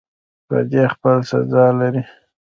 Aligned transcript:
بدی 0.47 0.83
خپل 0.93 1.17
سزا 1.29 1.65
لري 1.77 2.01